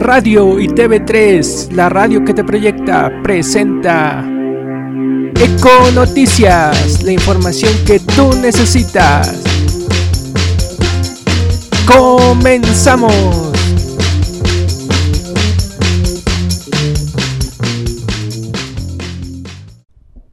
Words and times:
Radio 0.00 0.58
y 0.58 0.66
TV3, 0.66 1.72
la 1.72 1.90
radio 1.90 2.24
que 2.24 2.32
te 2.32 2.42
proyecta, 2.42 3.12
presenta 3.22 4.24
Eco 5.34 5.90
Noticias, 5.94 7.02
la 7.02 7.12
información 7.12 7.70
que 7.84 8.00
tú 8.00 8.32
necesitas. 8.40 9.42
Comenzamos. 11.86 13.49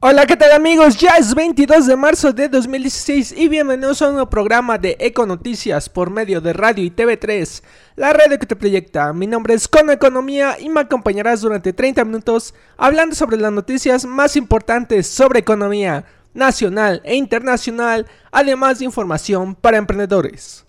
Hola, 0.00 0.26
¿qué 0.26 0.36
tal 0.36 0.52
amigos? 0.52 0.96
Ya 0.98 1.16
es 1.16 1.34
22 1.34 1.88
de 1.88 1.96
marzo 1.96 2.32
de 2.32 2.48
2016 2.48 3.34
y 3.36 3.48
bienvenidos 3.48 4.00
a 4.00 4.06
un 4.06 4.12
nuevo 4.12 4.30
programa 4.30 4.78
de 4.78 4.96
Eco 5.00 5.26
Noticias 5.26 5.88
por 5.88 6.10
medio 6.10 6.40
de 6.40 6.52
Radio 6.52 6.84
y 6.84 6.90
TV3, 6.92 7.64
la 7.96 8.12
radio 8.12 8.38
que 8.38 8.46
te 8.46 8.54
proyecta. 8.54 9.12
Mi 9.12 9.26
nombre 9.26 9.54
es 9.54 9.66
Cono 9.66 9.90
Economía 9.90 10.56
y 10.60 10.68
me 10.68 10.82
acompañarás 10.82 11.40
durante 11.40 11.72
30 11.72 12.04
minutos 12.04 12.54
hablando 12.76 13.16
sobre 13.16 13.38
las 13.38 13.50
noticias 13.50 14.04
más 14.04 14.36
importantes 14.36 15.08
sobre 15.08 15.40
economía 15.40 16.04
nacional 16.32 17.02
e 17.02 17.16
internacional, 17.16 18.06
además 18.30 18.78
de 18.78 18.84
información 18.84 19.56
para 19.56 19.78
emprendedores. 19.78 20.64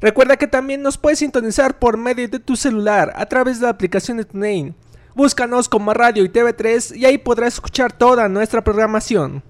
Recuerda 0.00 0.36
que 0.36 0.48
también 0.48 0.82
nos 0.82 0.98
puedes 0.98 1.20
sintonizar 1.20 1.78
por 1.78 1.98
medio 1.98 2.28
de 2.28 2.40
tu 2.40 2.56
celular 2.56 3.12
a 3.14 3.26
través 3.26 3.60
de 3.60 3.66
la 3.66 3.70
aplicación 3.70 4.16
de 4.16 4.24
TuneIn 4.24 4.74
Búscanos 5.14 5.68
como 5.68 5.92
Radio 5.92 6.24
y 6.24 6.28
TV3 6.28 6.96
y 6.96 7.04
ahí 7.04 7.18
podrás 7.18 7.54
escuchar 7.54 7.92
toda 7.92 8.28
nuestra 8.28 8.64
programación. 8.64 9.42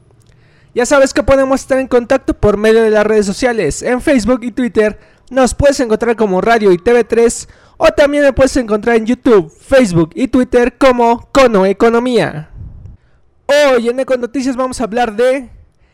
Ya 0.75 0.87
sabes 0.87 1.15
que 1.15 1.23
podemos 1.23 1.61
estar 1.61 1.79
en 1.79 1.87
contacto 1.87 2.35
por 2.35 2.57
medio 2.57 2.83
de 2.83 2.91
las 2.91 3.07
redes 3.07 3.27
sociales. 3.27 3.83
En 3.83 4.01
Facebook 4.01 4.41
y 4.43 4.51
Twitter 4.51 4.99
nos 5.31 5.55
puedes 5.55 5.79
encontrar 5.81 6.17
como 6.17 6.41
Radio 6.41 6.73
y 6.73 6.79
TV3 6.79 7.49
o 7.77 7.87
también 7.89 8.25
me 8.25 8.33
puedes 8.33 8.57
encontrar 8.57 8.97
en 8.97 9.07
YouTube, 9.07 9.51
Facebook 9.51 10.11
y 10.15 10.29
Twitter 10.29 10.77
como 10.79 11.29
Cono 11.31 11.65
Economía. 11.65 12.51
Hoy 13.47 13.89
en 13.89 14.01
Eco 14.01 14.17
Noticias 14.17 14.57
vamos 14.57 14.81
a 14.81 14.85
hablar 14.85 15.15
de 15.15 15.49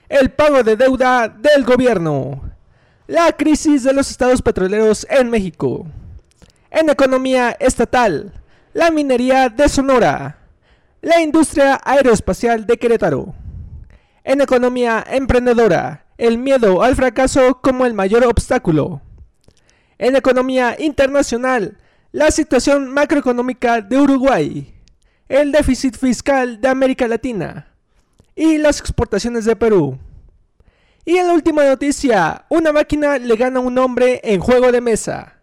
el 0.08 0.30
pago 0.30 0.62
de 0.62 0.76
deuda 0.76 1.28
del 1.28 1.64
gobierno, 1.64 2.40
la 3.06 3.32
crisis 3.32 3.82
de 3.82 3.92
los 3.92 4.10
estados 4.10 4.40
petroleros 4.40 5.06
en 5.10 5.28
México, 5.28 5.86
en 6.70 6.88
economía 6.88 7.50
estatal, 7.60 8.32
la 8.78 8.92
minería 8.92 9.48
de 9.48 9.68
Sonora, 9.68 10.38
la 11.02 11.20
industria 11.20 11.80
aeroespacial 11.82 12.64
de 12.64 12.76
Querétaro. 12.76 13.34
En 14.22 14.40
economía 14.40 15.04
emprendedora, 15.10 16.06
el 16.16 16.38
miedo 16.38 16.80
al 16.84 16.94
fracaso 16.94 17.60
como 17.60 17.86
el 17.86 17.92
mayor 17.92 18.24
obstáculo. 18.24 19.02
En 19.98 20.14
economía 20.14 20.76
internacional, 20.78 21.76
la 22.12 22.30
situación 22.30 22.88
macroeconómica 22.88 23.80
de 23.80 23.98
Uruguay, 23.98 24.72
el 25.28 25.50
déficit 25.50 25.96
fiscal 25.96 26.60
de 26.60 26.68
América 26.68 27.08
Latina 27.08 27.74
y 28.36 28.58
las 28.58 28.78
exportaciones 28.78 29.44
de 29.44 29.56
Perú. 29.56 29.98
Y 31.04 31.16
en 31.16 31.26
la 31.26 31.32
última 31.32 31.64
noticia, 31.64 32.44
una 32.48 32.70
máquina 32.70 33.18
le 33.18 33.34
gana 33.34 33.58
a 33.58 33.62
un 33.62 33.76
hombre 33.76 34.20
en 34.22 34.38
juego 34.38 34.70
de 34.70 34.80
mesa. 34.80 35.37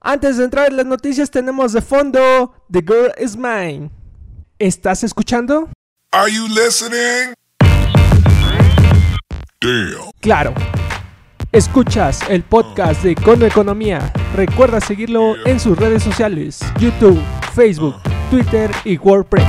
Antes 0.00 0.36
de 0.36 0.44
entrar 0.44 0.68
en 0.68 0.76
las 0.76 0.86
noticias 0.86 1.28
tenemos 1.28 1.72
de 1.72 1.82
fondo 1.82 2.54
The 2.70 2.82
Girl 2.82 3.12
Is 3.20 3.36
Mine. 3.36 3.90
¿Estás 4.56 5.02
escuchando? 5.02 5.70
Are 6.12 6.32
you 6.32 6.46
listening? 6.46 7.34
Damn. 9.60 10.10
Claro. 10.20 10.54
Escuchas 11.50 12.20
el 12.28 12.44
podcast 12.44 13.02
de 13.02 13.16
Cono 13.16 13.44
Economía. 13.44 14.12
Recuerda 14.36 14.80
seguirlo 14.80 15.34
en 15.44 15.58
sus 15.58 15.76
redes 15.76 16.04
sociales, 16.04 16.60
YouTube, 16.78 17.20
Facebook, 17.54 17.96
Twitter 18.30 18.70
y 18.84 18.98
WordPress. 18.98 19.46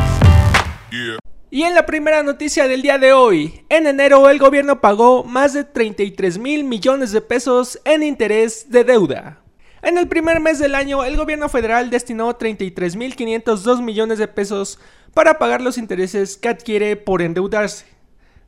Y 1.52 1.62
en 1.64 1.76
la 1.76 1.86
primera 1.86 2.24
noticia 2.24 2.68
del 2.68 2.82
día 2.82 2.98
de 2.98 3.14
hoy, 3.14 3.66
en 3.70 3.86
enero 3.86 4.28
el 4.30 4.40
gobierno 4.40 4.82
pagó 4.82 5.24
más 5.24 5.54
de 5.54 5.64
33 5.64 6.40
mil 6.40 6.64
millones 6.64 7.12
de 7.12 7.22
pesos 7.22 7.80
en 7.86 8.02
interés 8.02 8.72
de 8.72 8.84
deuda. 8.84 9.39
En 9.82 9.98
el 9.98 10.10
primer 10.10 10.42
mes 10.42 10.60
del 10.60 10.76
año, 10.76 11.06
el 11.06 11.16
gobierno 11.16 11.48
federal 11.48 11.90
destinó 11.90 12.38
33.502 12.38 13.82
millones 13.82 14.20
de 14.20 14.28
pesos 14.28 14.78
para 15.14 15.40
pagar 15.40 15.62
los 15.62 15.78
intereses 15.78 16.36
que 16.36 16.50
adquiere 16.50 16.98
por 16.98 17.22
endeudarse. 17.22 17.86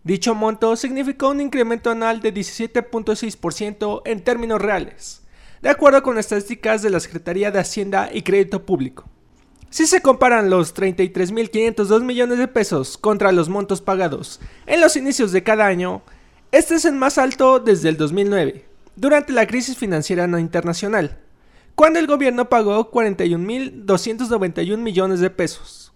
Dicho 0.03 0.35
monto 0.35 0.75
significó 0.75 1.29
un 1.29 1.39
incremento 1.39 1.91
anual 1.91 2.19
de 2.19 2.33
17.6% 2.33 4.01
en 4.05 4.23
términos 4.23 4.61
reales, 4.61 5.21
de 5.61 5.69
acuerdo 5.69 6.03
con 6.03 6.17
estadísticas 6.17 6.81
de 6.81 6.89
la 6.89 6.99
Secretaría 6.99 7.49
de 7.51 7.59
Hacienda 7.59 8.09
y 8.11 8.23
Crédito 8.23 8.65
Público. 8.65 9.05
Si 9.69 9.87
se 9.87 10.01
comparan 10.01 10.49
los 10.49 10.75
33.502 10.75 12.03
millones 12.03 12.39
de 12.39 12.49
pesos 12.49 12.97
contra 12.97 13.31
los 13.31 13.47
montos 13.47 13.81
pagados 13.81 14.41
en 14.65 14.81
los 14.81 14.97
inicios 14.97 15.31
de 15.31 15.43
cada 15.43 15.65
año, 15.65 16.01
este 16.51 16.75
es 16.75 16.83
el 16.83 16.95
más 16.95 17.17
alto 17.17 17.59
desde 17.61 17.87
el 17.87 17.95
2009 17.95 18.70
durante 19.01 19.33
la 19.33 19.47
crisis 19.47 19.75
financiera 19.75 20.27
no 20.27 20.37
internacional, 20.37 21.17
cuando 21.73 21.97
el 21.97 22.05
gobierno 22.05 22.49
pagó 22.49 22.91
41.291 22.91 24.77
millones 24.77 25.19
de 25.19 25.31
pesos. 25.31 25.91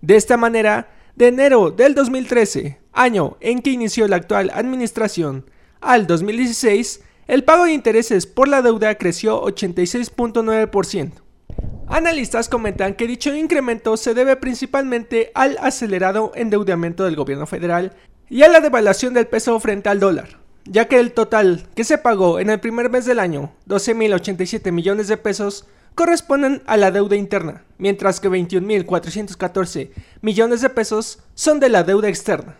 De 0.00 0.16
esta 0.16 0.38
manera, 0.38 0.88
de 1.14 1.28
enero 1.28 1.70
del 1.70 1.94
2013, 1.94 2.80
año 2.94 3.36
en 3.40 3.60
que 3.60 3.68
inició 3.68 4.08
la 4.08 4.16
actual 4.16 4.50
administración, 4.54 5.44
al 5.82 6.06
2016, 6.06 7.04
el 7.26 7.44
pago 7.44 7.66
de 7.66 7.72
intereses 7.72 8.26
por 8.26 8.48
la 8.48 8.62
deuda 8.62 8.94
creció 8.94 9.42
86.9%. 9.42 11.12
Analistas 11.86 12.48
comentan 12.48 12.94
que 12.94 13.06
dicho 13.06 13.34
incremento 13.34 13.98
se 13.98 14.14
debe 14.14 14.36
principalmente 14.36 15.32
al 15.34 15.58
acelerado 15.60 16.32
endeudamiento 16.34 17.04
del 17.04 17.16
gobierno 17.16 17.46
federal 17.46 17.92
y 18.30 18.42
a 18.42 18.48
la 18.48 18.60
devaluación 18.60 19.12
del 19.12 19.26
peso 19.26 19.60
frente 19.60 19.90
al 19.90 20.00
dólar 20.00 20.47
ya 20.70 20.86
que 20.86 20.98
el 20.98 21.12
total 21.12 21.66
que 21.74 21.84
se 21.84 21.98
pagó 21.98 22.38
en 22.38 22.50
el 22.50 22.60
primer 22.60 22.90
mes 22.90 23.06
del 23.06 23.18
año, 23.18 23.52
12.087 23.66 24.70
millones 24.70 25.08
de 25.08 25.16
pesos, 25.16 25.66
corresponden 25.94 26.62
a 26.66 26.76
la 26.76 26.90
deuda 26.90 27.16
interna, 27.16 27.64
mientras 27.78 28.20
que 28.20 28.30
21.414 28.30 29.90
millones 30.20 30.60
de 30.60 30.68
pesos 30.68 31.20
son 31.34 31.58
de 31.58 31.68
la 31.68 31.82
deuda 31.82 32.08
externa. 32.08 32.56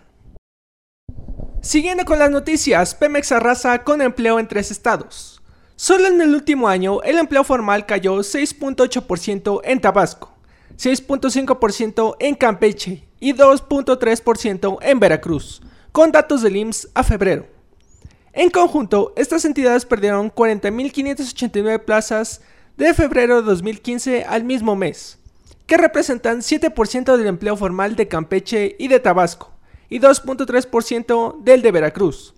Siguiendo 1.61 2.05
con 2.05 2.19
las 2.19 2.31
noticias, 2.31 2.95
Pemex 2.95 3.31
arrasa 3.33 3.85
con 3.85 4.01
empleo 4.01 4.39
en 4.39 4.49
tres 4.49 4.71
estados. 4.71 5.43
Solo 5.77 6.09
en 6.09 6.21
el 6.21 6.35
último 6.35 6.69
año, 6.69 7.03
el 7.03 7.19
empleo 7.19 7.45
formal 7.45 7.87
cayó 7.87 8.17
6.8% 8.17 9.61
en 9.63 9.81
Tabasco, 9.81 10.35
6.5% 10.77 12.17
en 12.19 12.35
Campeche 12.35 13.09
y 13.21 13.35
2.3% 13.35 14.79
en 14.83 14.99
Veracruz, 14.99 15.63
con 15.93 16.11
datos 16.11 16.43
del 16.43 16.57
IMSS 16.57 16.89
a 16.95 17.05
febrero. 17.05 17.58
En 18.33 18.51
conjunto, 18.51 19.13
estas 19.17 19.45
entidades 19.45 19.87
perdieron 19.87 20.31
40.589 20.31 21.85
plazas 21.85 22.43
de 22.77 22.93
febrero 22.93 23.41
de 23.41 23.43
2015 23.43 24.25
al 24.25 24.45
mismo 24.45 24.77
mes, 24.77 25.19
que 25.67 25.79
representan 25.79 26.41
7% 26.41 27.17
del 27.17 27.27
empleo 27.27 27.57
formal 27.57 27.97
de 27.97 28.07
Campeche 28.07 28.77
y 28.79 28.89
de 28.89 29.01
Tabasco, 29.01 29.53
y 29.89 29.99
2.3% 29.99 31.43
del 31.43 31.63
de 31.63 31.73
Veracruz. 31.73 32.35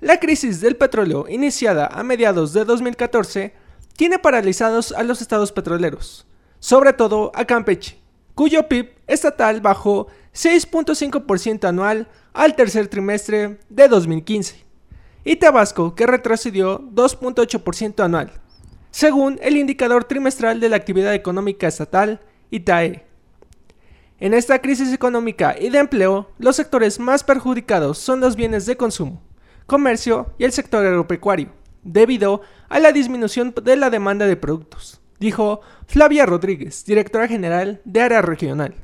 La 0.00 0.20
crisis 0.20 0.60
del 0.60 0.76
petróleo, 0.76 1.26
iniciada 1.28 1.86
a 1.86 2.02
mediados 2.02 2.52
de 2.52 2.64
2014, 2.64 3.54
tiene 3.96 4.18
paralizados 4.18 4.92
a 4.92 5.02
los 5.02 5.22
estados 5.22 5.52
petroleros, 5.52 6.26
sobre 6.60 6.92
todo 6.92 7.32
a 7.34 7.46
Campeche, 7.46 7.98
cuyo 8.34 8.68
PIB 8.68 8.92
estatal 9.06 9.60
bajó 9.60 10.06
6.5% 10.34 11.66
anual 11.66 12.08
al 12.34 12.54
tercer 12.54 12.86
trimestre 12.86 13.58
de 13.70 13.88
2015 13.88 14.67
y 15.28 15.36
Tabasco, 15.36 15.94
que 15.94 16.06
retrocedió 16.06 16.80
2.8% 16.80 18.02
anual, 18.02 18.32
según 18.90 19.38
el 19.42 19.58
indicador 19.58 20.04
trimestral 20.04 20.58
de 20.58 20.70
la 20.70 20.76
actividad 20.76 21.12
económica 21.12 21.68
estatal, 21.68 22.22
ITAE. 22.50 23.04
En 24.20 24.32
esta 24.32 24.58
crisis 24.62 24.90
económica 24.90 25.54
y 25.60 25.68
de 25.68 25.80
empleo, 25.80 26.30
los 26.38 26.56
sectores 26.56 26.98
más 26.98 27.24
perjudicados 27.24 27.98
son 27.98 28.20
los 28.20 28.36
bienes 28.36 28.64
de 28.64 28.78
consumo, 28.78 29.20
comercio 29.66 30.32
y 30.38 30.44
el 30.44 30.52
sector 30.52 30.86
agropecuario, 30.86 31.50
debido 31.82 32.40
a 32.70 32.78
la 32.78 32.92
disminución 32.92 33.52
de 33.62 33.76
la 33.76 33.90
demanda 33.90 34.26
de 34.26 34.36
productos, 34.36 35.02
dijo 35.20 35.60
Flavia 35.86 36.24
Rodríguez, 36.24 36.86
directora 36.86 37.28
general 37.28 37.82
de 37.84 38.00
Área 38.00 38.22
Regional. 38.22 38.76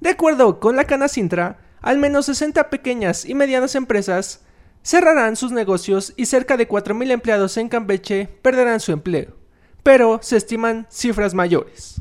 De 0.00 0.10
acuerdo 0.10 0.60
con 0.60 0.76
la 0.76 0.84
Canacintra, 0.84 1.60
al 1.80 1.96
menos 1.96 2.26
60 2.26 2.68
pequeñas 2.68 3.24
y 3.24 3.34
medianas 3.34 3.74
empresas 3.74 4.44
cerrarán 4.82 5.36
sus 5.36 5.52
negocios 5.52 6.12
y 6.16 6.26
cerca 6.26 6.56
de 6.56 6.68
4.000 6.68 7.10
empleados 7.10 7.56
en 7.56 7.68
Campeche 7.68 8.28
perderán 8.42 8.80
su 8.80 8.92
empleo, 8.92 9.36
pero 9.82 10.20
se 10.22 10.36
estiman 10.36 10.86
cifras 10.90 11.34
mayores. 11.34 11.96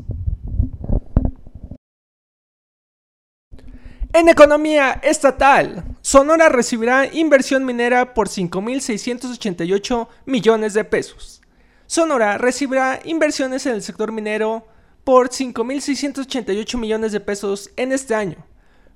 En 4.12 4.28
economía 4.28 5.00
estatal, 5.04 5.84
Sonora 6.02 6.50
recibirá 6.50 7.06
inversión 7.14 7.64
minera 7.64 8.16
por 8.16 8.28
5.688 8.28 10.08
millones 10.26 10.74
de 10.74 10.84
pesos. 10.84 11.42
Sonora 11.86 12.40
recibirá 12.40 13.00
inversiones 13.04 13.68
en 13.68 13.76
el 13.76 13.84
sector 13.84 14.12
minero 14.12 14.66
por 15.04 15.30
5.688 15.30 16.78
millones 16.78 17.12
de 17.12 17.20
pesos 17.20 17.70
en 17.76 17.92
este 17.92 18.16
año, 18.16 18.46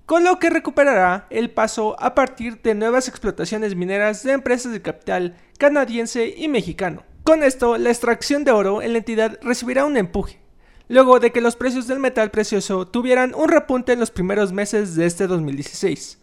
con 0.05 0.23
lo 0.23 0.37
que 0.37 0.49
recuperará 0.49 1.27
el 1.29 1.49
paso 1.49 1.95
a 1.99 2.13
partir 2.13 2.61
de 2.61 2.75
nuevas 2.75 3.07
explotaciones 3.07 3.75
mineras 3.75 4.23
de 4.23 4.33
empresas 4.33 4.71
de 4.71 4.81
capital 4.81 5.37
canadiense 5.57 6.33
y 6.35 6.47
mexicano. 6.47 7.03
Con 7.23 7.41
esto, 7.41 7.77
la 7.77 7.89
extracción 7.89 8.43
de 8.43 8.51
oro 8.51 8.81
en 8.81 8.91
la 8.91 8.97
entidad 8.97 9.39
recibirá 9.41 9.85
un 9.85 9.95
empuje, 9.95 10.41
luego 10.89 11.21
de 11.21 11.31
que 11.31 11.39
los 11.39 11.55
precios 11.55 11.87
del 11.87 11.99
metal 11.99 12.31
precioso 12.31 12.85
tuvieran 12.85 13.33
un 13.33 13.47
repunte 13.47 13.93
en 13.93 13.99
los 13.99 14.11
primeros 14.11 14.51
meses 14.51 14.95
de 14.95 15.05
este 15.05 15.27
2016, 15.27 16.19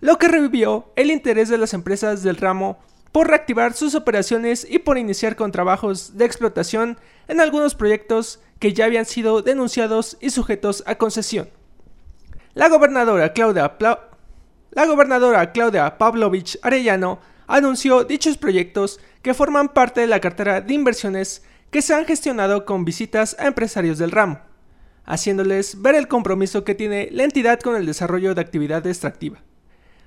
lo 0.00 0.18
que 0.18 0.28
revivió 0.28 0.92
el 0.96 1.10
interés 1.10 1.48
de 1.48 1.56
las 1.56 1.72
empresas 1.72 2.22
del 2.22 2.36
ramo 2.36 2.78
por 3.12 3.28
reactivar 3.28 3.72
sus 3.72 3.94
operaciones 3.94 4.66
y 4.68 4.78
por 4.78 4.98
iniciar 4.98 5.36
con 5.36 5.52
trabajos 5.52 6.18
de 6.18 6.26
explotación 6.26 6.98
en 7.28 7.40
algunos 7.40 7.74
proyectos 7.74 8.40
que 8.58 8.74
ya 8.74 8.84
habían 8.84 9.06
sido 9.06 9.40
denunciados 9.40 10.18
y 10.20 10.30
sujetos 10.30 10.82
a 10.86 10.96
concesión. 10.96 11.48
La 12.54 12.68
gobernadora 12.68 13.32
Claudia, 13.32 13.78
la 14.72 14.86
gobernadora 14.86 15.52
Claudia 15.52 15.96
Pavlovich 15.96 16.58
Arellano 16.60 17.18
anunció 17.46 18.04
dichos 18.04 18.36
proyectos 18.36 19.00
que 19.22 19.32
forman 19.32 19.70
parte 19.70 20.02
de 20.02 20.06
la 20.06 20.20
cartera 20.20 20.60
de 20.60 20.74
inversiones 20.74 21.42
que 21.70 21.80
se 21.80 21.94
han 21.94 22.04
gestionado 22.04 22.66
con 22.66 22.84
visitas 22.84 23.36
a 23.38 23.46
empresarios 23.46 23.96
del 23.96 24.10
ramo, 24.10 24.40
haciéndoles 25.06 25.80
ver 25.80 25.94
el 25.94 26.08
compromiso 26.08 26.62
que 26.62 26.74
tiene 26.74 27.08
la 27.10 27.24
entidad 27.24 27.58
con 27.58 27.74
el 27.74 27.86
desarrollo 27.86 28.34
de 28.34 28.42
actividad 28.42 28.86
extractiva, 28.86 29.38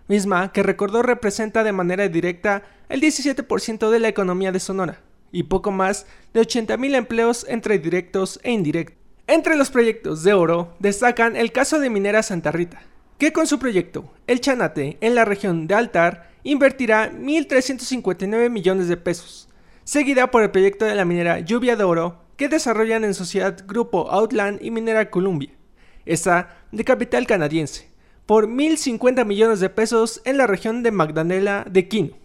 misma 0.08 0.52
que 0.52 0.62
recordó 0.62 1.02
representa 1.02 1.64
de 1.64 1.72
manera 1.72 2.08
directa 2.10 2.62
el 2.90 3.02
17% 3.02 3.90
de 3.90 4.00
la 4.00 4.08
economía 4.08 4.52
de 4.52 4.60
Sonora 4.60 5.00
y 5.32 5.44
poco 5.44 5.72
más 5.72 6.06
de 6.36 6.42
80.000 6.42 6.94
empleos 6.94 7.44
entre 7.50 7.80
directos 7.80 8.40
e 8.44 8.52
indirectos. 8.52 9.05
Entre 9.28 9.56
los 9.56 9.72
proyectos 9.72 10.24
de 10.24 10.34
oro 10.34 10.76
destacan 10.78 11.36
el 11.36 11.52
caso 11.52 11.80
de 11.80 11.90
Minera 11.90 12.22
Santa 12.22 12.52
Rita, 12.52 12.84
que 13.18 13.34
con 13.34 13.48
su 13.48 13.58
proyecto 13.58 14.14
El 14.28 14.40
Chanate 14.40 15.00
en 15.02 15.16
la 15.16 15.26
región 15.26 15.66
de 15.66 15.74
Altar 15.74 16.30
invertirá 16.44 17.12
1.359 17.12 18.52
millones 18.52 18.88
de 18.88 18.98
pesos, 18.98 19.50
seguida 19.84 20.30
por 20.30 20.44
el 20.44 20.52
proyecto 20.52 20.86
de 20.86 20.94
la 20.94 21.06
minera 21.06 21.40
Lluvia 21.40 21.76
de 21.76 21.84
Oro 21.84 22.20
que 22.38 22.50
desarrollan 22.50 23.04
en 23.04 23.16
sociedad 23.16 23.58
Grupo 23.66 24.12
Outland 24.12 24.62
y 24.62 24.70
Minera 24.70 25.10
Columbia, 25.10 25.50
esta 26.06 26.58
de 26.72 26.84
capital 26.84 27.26
canadiense, 27.26 27.90
por 28.28 28.48
1.050 28.48 29.26
millones 29.26 29.60
de 29.60 29.70
pesos 29.70 30.22
en 30.26 30.38
la 30.38 30.46
región 30.46 30.84
de 30.84 30.92
Magdalena 30.92 31.66
de 31.68 31.88
Quino. 31.88 32.25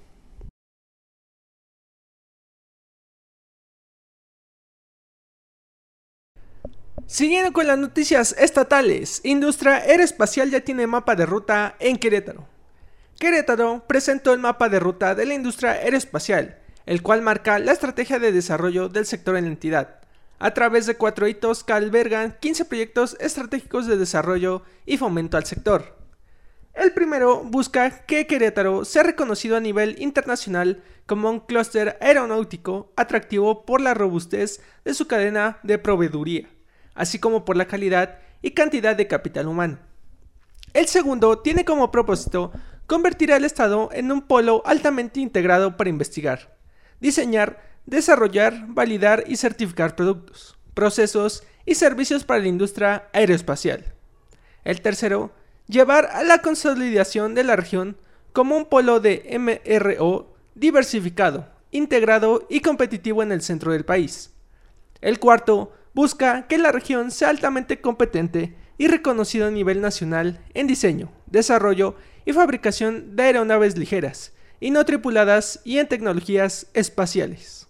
Siguiendo 7.10 7.52
con 7.52 7.66
las 7.66 7.76
noticias 7.76 8.36
estatales, 8.38 9.20
Industria 9.24 9.78
Aeroespacial 9.78 10.48
ya 10.48 10.60
tiene 10.60 10.86
mapa 10.86 11.16
de 11.16 11.26
ruta 11.26 11.74
en 11.80 11.96
Querétaro. 11.96 12.46
Querétaro 13.18 13.82
presentó 13.88 14.32
el 14.32 14.38
mapa 14.38 14.68
de 14.68 14.78
ruta 14.78 15.16
de 15.16 15.26
la 15.26 15.34
industria 15.34 15.72
aeroespacial, 15.72 16.60
el 16.86 17.02
cual 17.02 17.20
marca 17.20 17.58
la 17.58 17.72
estrategia 17.72 18.20
de 18.20 18.30
desarrollo 18.30 18.88
del 18.88 19.06
sector 19.06 19.36
en 19.36 19.46
la 19.46 19.50
entidad, 19.50 20.02
a 20.38 20.54
través 20.54 20.86
de 20.86 20.94
cuatro 20.94 21.26
hitos 21.26 21.64
que 21.64 21.72
albergan 21.72 22.36
15 22.38 22.66
proyectos 22.66 23.16
estratégicos 23.18 23.88
de 23.88 23.96
desarrollo 23.96 24.62
y 24.86 24.96
fomento 24.96 25.36
al 25.36 25.46
sector. 25.46 25.98
El 26.74 26.92
primero 26.92 27.42
busca 27.42 28.06
que 28.06 28.28
Querétaro 28.28 28.84
sea 28.84 29.02
reconocido 29.02 29.56
a 29.56 29.60
nivel 29.60 30.00
internacional 30.00 30.84
como 31.06 31.28
un 31.28 31.40
clúster 31.40 31.98
aeronáutico 32.00 32.92
atractivo 32.94 33.66
por 33.66 33.80
la 33.80 33.94
robustez 33.94 34.60
de 34.84 34.94
su 34.94 35.08
cadena 35.08 35.58
de 35.64 35.76
proveeduría 35.78 36.48
así 36.94 37.18
como 37.18 37.44
por 37.44 37.56
la 37.56 37.66
calidad 37.66 38.18
y 38.42 38.52
cantidad 38.52 38.96
de 38.96 39.06
capital 39.06 39.46
humano. 39.46 39.78
El 40.72 40.86
segundo 40.86 41.38
tiene 41.38 41.64
como 41.64 41.90
propósito 41.90 42.52
convertir 42.86 43.32
al 43.32 43.44
Estado 43.44 43.88
en 43.92 44.10
un 44.12 44.22
polo 44.22 44.62
altamente 44.64 45.20
integrado 45.20 45.76
para 45.76 45.90
investigar, 45.90 46.56
diseñar, 47.00 47.62
desarrollar, 47.86 48.66
validar 48.68 49.24
y 49.26 49.36
certificar 49.36 49.96
productos, 49.96 50.56
procesos 50.74 51.42
y 51.66 51.74
servicios 51.74 52.24
para 52.24 52.40
la 52.40 52.48
industria 52.48 53.08
aeroespacial. 53.12 53.94
El 54.64 54.80
tercero, 54.80 55.32
llevar 55.66 56.06
a 56.12 56.22
la 56.24 56.38
consolidación 56.38 57.34
de 57.34 57.44
la 57.44 57.56
región 57.56 57.96
como 58.32 58.56
un 58.56 58.66
polo 58.66 59.00
de 59.00 59.38
MRO 59.38 60.34
diversificado, 60.54 61.48
integrado 61.70 62.46
y 62.48 62.60
competitivo 62.60 63.22
en 63.22 63.32
el 63.32 63.42
centro 63.42 63.72
del 63.72 63.84
país. 63.84 64.30
El 65.00 65.18
cuarto, 65.18 65.72
busca 65.94 66.46
que 66.46 66.58
la 66.58 66.72
región 66.72 67.10
sea 67.10 67.30
altamente 67.30 67.80
competente 67.80 68.54
y 68.78 68.88
reconocido 68.88 69.46
a 69.46 69.50
nivel 69.50 69.80
nacional 69.80 70.40
en 70.54 70.66
diseño, 70.66 71.12
desarrollo 71.26 71.96
y 72.24 72.32
fabricación 72.32 73.16
de 73.16 73.24
aeronaves 73.24 73.76
ligeras 73.76 74.32
y 74.60 74.70
no 74.70 74.84
tripuladas 74.84 75.60
y 75.64 75.78
en 75.78 75.88
tecnologías 75.88 76.66
espaciales. 76.74 77.66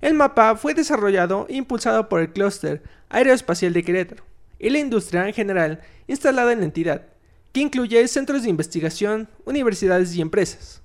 El 0.00 0.14
mapa 0.14 0.56
fue 0.56 0.74
desarrollado 0.74 1.46
e 1.48 1.56
impulsado 1.56 2.08
por 2.08 2.20
el 2.20 2.32
Clúster 2.32 2.82
Aeroespacial 3.10 3.72
de 3.72 3.82
Querétaro 3.82 4.24
y 4.58 4.70
la 4.70 4.78
industria 4.78 5.26
en 5.26 5.34
general 5.34 5.80
instalada 6.06 6.52
en 6.52 6.60
la 6.60 6.64
entidad, 6.64 7.06
que 7.52 7.60
incluye 7.60 8.06
centros 8.08 8.42
de 8.42 8.50
investigación, 8.50 9.28
universidades 9.44 10.14
y 10.14 10.20
empresas. 10.20 10.82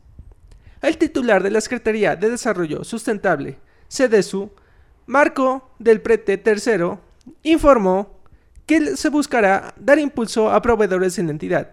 El 0.81 0.97
titular 0.97 1.43
de 1.43 1.51
la 1.51 1.61
Secretaría 1.61 2.15
de 2.15 2.29
Desarrollo 2.29 2.83
Sustentable, 2.83 3.57
CDSU, 3.87 4.51
Marco 5.07 5.69
del 5.77 6.01
Prete 6.01 6.41
III 6.43 6.97
informó 7.43 8.19
que 8.65 8.97
se 8.97 9.09
buscará 9.09 9.73
dar 9.77 9.99
impulso 9.99 10.49
a 10.51 10.61
proveedores 10.61 11.19
en 11.19 11.27
la 11.27 11.31
entidad, 11.33 11.71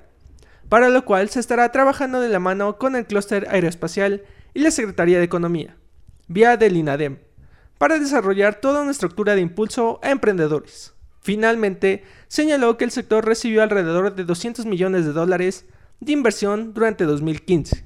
para 0.69 0.91
lo 0.91 1.05
cual 1.05 1.31
se 1.31 1.41
estará 1.41 1.73
trabajando 1.73 2.21
de 2.21 2.29
la 2.29 2.39
mano 2.39 2.77
con 2.77 2.95
el 2.95 3.07
clúster 3.07 3.47
aeroespacial 3.51 4.23
y 4.53 4.61
la 4.61 4.71
Secretaría 4.71 5.19
de 5.19 5.25
Economía, 5.25 5.77
vía 6.29 6.59
del 6.59 6.77
INADEM, 6.77 7.19
para 7.79 7.99
desarrollar 7.99 8.57
toda 8.57 8.83
una 8.83 8.91
estructura 8.91 9.35
de 9.35 9.41
impulso 9.41 9.99
a 10.03 10.11
emprendedores. 10.11 10.93
Finalmente, 11.21 12.05
señaló 12.29 12.77
que 12.77 12.85
el 12.85 12.91
sector 12.91 13.25
recibió 13.25 13.63
alrededor 13.63 14.15
de 14.15 14.25
200 14.25 14.67
millones 14.67 15.07
de 15.07 15.13
dólares 15.13 15.65
de 16.01 16.13
inversión 16.13 16.75
durante 16.75 17.05
2015. 17.05 17.85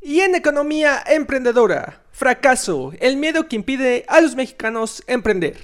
Y 0.00 0.20
en 0.20 0.34
economía 0.34 1.02
emprendedora, 1.06 2.02
fracaso, 2.18 2.92
el 2.98 3.16
miedo 3.16 3.46
que 3.46 3.54
impide 3.54 4.04
a 4.08 4.20
los 4.20 4.34
mexicanos 4.34 5.04
emprender. 5.06 5.56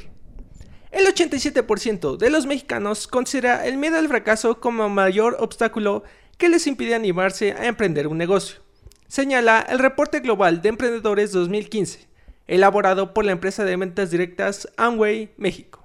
El 0.92 1.04
87% 1.04 2.16
de 2.16 2.30
los 2.30 2.46
mexicanos 2.46 3.08
considera 3.08 3.66
el 3.66 3.76
miedo 3.76 3.98
al 3.98 4.06
fracaso 4.06 4.60
como 4.60 4.88
mayor 4.88 5.36
obstáculo 5.40 6.04
que 6.38 6.48
les 6.48 6.68
impide 6.68 6.94
animarse 6.94 7.54
a 7.54 7.66
emprender 7.66 8.06
un 8.06 8.18
negocio, 8.18 8.60
señala 9.08 9.66
el 9.68 9.80
reporte 9.80 10.20
global 10.20 10.62
de 10.62 10.68
emprendedores 10.68 11.32
2015, 11.32 12.06
elaborado 12.46 13.14
por 13.14 13.24
la 13.24 13.32
empresa 13.32 13.64
de 13.64 13.74
ventas 13.74 14.12
directas 14.12 14.68
Amway 14.76 15.32
México. 15.36 15.84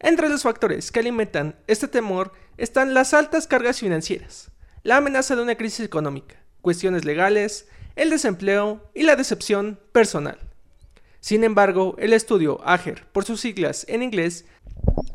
Entre 0.00 0.28
los 0.28 0.42
factores 0.42 0.90
que 0.90 0.98
alimentan 0.98 1.54
este 1.68 1.86
temor 1.86 2.32
están 2.56 2.94
las 2.94 3.14
altas 3.14 3.46
cargas 3.46 3.78
financieras, 3.78 4.50
la 4.82 4.96
amenaza 4.96 5.36
de 5.36 5.42
una 5.42 5.54
crisis 5.54 5.86
económica, 5.86 6.34
cuestiones 6.62 7.04
legales, 7.04 7.68
el 7.98 8.10
desempleo 8.10 8.80
y 8.94 9.02
la 9.02 9.16
decepción 9.16 9.78
personal. 9.90 10.38
Sin 11.18 11.42
embargo, 11.42 11.96
el 11.98 12.12
estudio 12.12 12.60
AGER, 12.64 13.04
por 13.10 13.24
sus 13.24 13.40
siglas 13.40 13.84
en 13.88 14.04
inglés, 14.04 14.44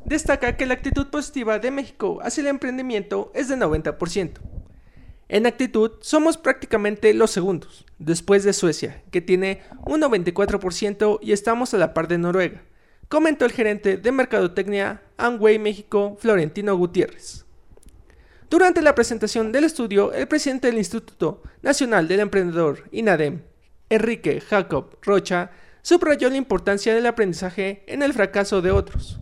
destaca 0.03 0.57
que 0.57 0.65
la 0.65 0.73
actitud 0.73 1.07
positiva 1.07 1.59
de 1.59 1.71
México 1.71 2.19
hacia 2.21 2.41
el 2.41 2.47
emprendimiento 2.47 3.31
es 3.33 3.47
de 3.47 3.55
90%. 3.55 4.33
En 5.29 5.45
actitud 5.45 5.91
somos 6.01 6.37
prácticamente 6.37 7.13
los 7.13 7.31
segundos, 7.31 7.85
después 7.99 8.43
de 8.43 8.51
Suecia, 8.51 9.01
que 9.11 9.21
tiene 9.21 9.61
un 9.85 10.01
94% 10.01 11.19
y 11.21 11.31
estamos 11.31 11.73
a 11.73 11.77
la 11.77 11.93
par 11.93 12.09
de 12.09 12.17
Noruega, 12.17 12.63
comentó 13.07 13.45
el 13.45 13.53
gerente 13.53 13.95
de 13.95 14.11
Mercadotecnia 14.11 15.01
Amway 15.15 15.57
México, 15.57 16.17
Florentino 16.19 16.75
Gutiérrez. 16.75 17.45
Durante 18.53 18.83
la 18.83 18.93
presentación 18.93 19.51
del 19.51 19.63
estudio, 19.63 20.13
el 20.13 20.27
presidente 20.27 20.67
del 20.67 20.77
Instituto 20.77 21.41
Nacional 21.63 22.07
del 22.07 22.19
Emprendedor, 22.19 22.87
INADEM, 22.91 23.41
Enrique 23.89 24.41
Jacob 24.41 24.95
Rocha, 25.01 25.49
subrayó 25.81 26.29
la 26.29 26.35
importancia 26.35 26.93
del 26.93 27.07
aprendizaje 27.07 27.83
en 27.87 28.03
el 28.03 28.13
fracaso 28.13 28.61
de 28.61 28.69
otros. 28.69 29.19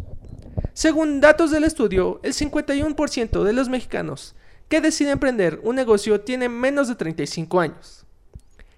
Según 0.74 1.22
datos 1.22 1.50
del 1.50 1.64
estudio, 1.64 2.20
el 2.24 2.34
51% 2.34 3.44
de 3.46 3.54
los 3.54 3.70
mexicanos 3.70 4.36
que 4.68 4.82
deciden 4.82 5.14
emprender 5.14 5.62
un 5.64 5.78
negocio 5.78 6.20
tienen 6.20 6.52
menos 6.52 6.90
de 6.90 6.96
35 6.96 7.62
años. 7.62 8.06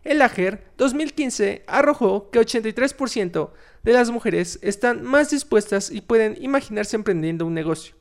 El 0.04 0.22
AGER 0.22 0.64
2015 0.78 1.64
arrojó 1.66 2.30
que 2.30 2.40
83% 2.40 3.50
de 3.82 3.94
las 3.94 4.12
mujeres 4.12 4.60
están 4.62 5.02
más 5.02 5.32
dispuestas 5.32 5.90
y 5.90 6.02
pueden 6.02 6.38
imaginarse 6.40 6.96
emprendiendo 6.96 7.48
un 7.48 7.56
negocio 7.56 7.96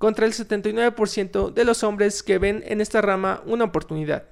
contra 0.00 0.24
el 0.24 0.32
79% 0.32 1.52
de 1.52 1.64
los 1.64 1.84
hombres 1.84 2.22
que 2.22 2.38
ven 2.38 2.64
en 2.66 2.80
esta 2.80 3.02
rama 3.02 3.42
una 3.44 3.64
oportunidad. 3.64 4.24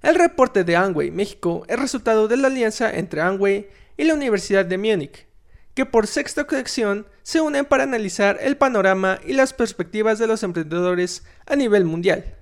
El 0.00 0.14
reporte 0.14 0.64
de 0.64 0.76
Amway 0.76 1.10
México 1.10 1.66
es 1.68 1.78
resultado 1.78 2.26
de 2.26 2.38
la 2.38 2.46
alianza 2.46 2.90
entre 2.90 3.20
Amway 3.20 3.68
y 3.98 4.04
la 4.04 4.14
Universidad 4.14 4.64
de 4.64 4.78
Múnich, 4.78 5.26
que 5.74 5.84
por 5.84 6.06
sexta 6.06 6.40
ocasión 6.40 7.06
se 7.22 7.42
unen 7.42 7.66
para 7.66 7.82
analizar 7.82 8.38
el 8.40 8.56
panorama 8.56 9.20
y 9.26 9.34
las 9.34 9.52
perspectivas 9.52 10.18
de 10.18 10.26
los 10.26 10.42
emprendedores 10.42 11.24
a 11.44 11.54
nivel 11.54 11.84
mundial. 11.84 12.34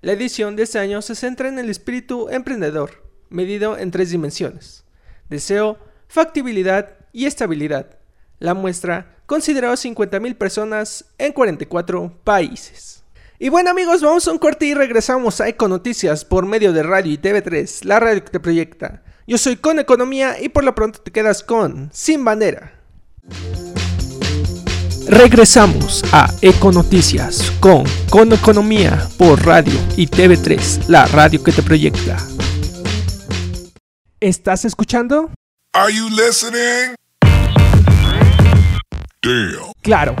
La 0.00 0.12
edición 0.12 0.56
de 0.56 0.62
este 0.62 0.78
año 0.78 1.02
se 1.02 1.14
centra 1.14 1.50
en 1.50 1.58
el 1.58 1.68
espíritu 1.68 2.30
emprendedor, 2.30 3.06
medido 3.28 3.76
en 3.76 3.90
tres 3.90 4.12
dimensiones, 4.12 4.86
deseo, 5.28 5.78
factibilidad 6.08 6.96
y 7.12 7.26
estabilidad. 7.26 7.98
La 8.38 8.54
muestra 8.54 9.16
consideró 9.26 9.72
50.000 9.72 10.36
personas 10.36 11.06
en 11.18 11.32
44 11.32 12.20
países. 12.22 13.02
Y 13.38 13.48
bueno 13.48 13.70
amigos, 13.70 14.02
vamos 14.02 14.26
a 14.28 14.32
un 14.32 14.38
corte 14.38 14.66
y 14.66 14.74
regresamos 14.74 15.40
a 15.40 15.48
Econoticias 15.48 16.24
por 16.24 16.46
medio 16.46 16.72
de 16.72 16.82
Radio 16.82 17.12
y 17.12 17.18
TV3, 17.18 17.84
la 17.84 18.00
radio 18.00 18.24
que 18.24 18.30
te 18.30 18.40
proyecta. 18.40 19.02
Yo 19.26 19.38
soy 19.38 19.56
Con 19.56 19.78
Economía 19.78 20.40
y 20.40 20.48
por 20.48 20.64
lo 20.64 20.74
pronto 20.74 21.00
te 21.00 21.10
quedas 21.10 21.42
con 21.42 21.90
Sin 21.92 22.24
Bandera. 22.24 22.80
Regresamos 25.08 26.02
a 26.12 26.28
Econoticias 26.42 27.50
con 27.60 27.84
Con 28.10 28.32
Economía 28.32 29.08
por 29.18 29.44
Radio 29.44 29.78
y 29.96 30.06
TV3, 30.06 30.88
la 30.88 31.06
radio 31.06 31.42
que 31.42 31.52
te 31.52 31.62
proyecta. 31.62 32.16
¿Estás 34.20 34.64
escuchando? 34.64 35.30
Are 35.72 35.92
you 35.92 36.08
listening? 36.08 36.96
Damn. 39.26 39.72
Claro. 39.82 40.14